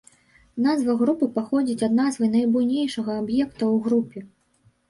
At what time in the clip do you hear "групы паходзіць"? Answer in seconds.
1.01-1.85